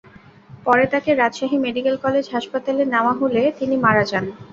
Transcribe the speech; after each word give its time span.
পরে 0.65 0.85
তাঁকে 0.91 1.11
Rajshahi 1.13 1.57
medical 1.65 1.95
college 2.03 2.25
হাসপাতালে 2.35 2.83
নেওয়া 2.93 3.13
হলে 3.21 3.41
তিনি 3.59 3.75
মারা 3.85 4.03
যান। 4.11 4.25